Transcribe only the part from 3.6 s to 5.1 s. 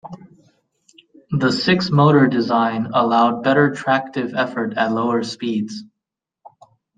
tractive effort at